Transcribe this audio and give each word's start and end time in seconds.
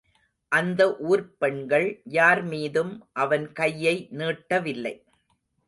அந்த 0.51 0.81
ஊர்ப்பெண்கள் 1.09 1.85
யார்மீதும் 2.09 2.93
அவன் 3.13 3.51
கையை 3.51 3.95
நீட்டவில்லை. 4.11 4.95